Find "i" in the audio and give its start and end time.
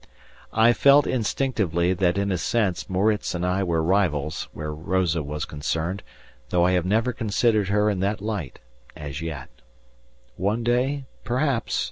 0.51-0.73, 3.45-3.61, 6.65-6.71